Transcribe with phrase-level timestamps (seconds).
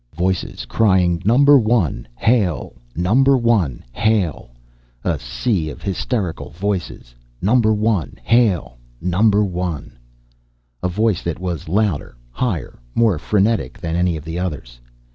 [0.15, 2.73] Voices crying, "Number One, hail!
[2.95, 4.49] Number One, hail!"
[5.03, 7.13] A sea of hysterical voices.
[7.39, 8.79] "Number One, hail!
[8.99, 9.99] Number One"
[10.81, 14.81] A voice that was louder, higher, more frenetic than any of the others.